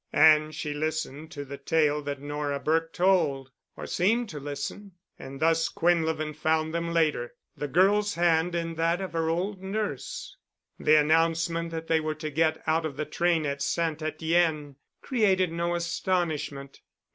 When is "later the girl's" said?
6.91-8.15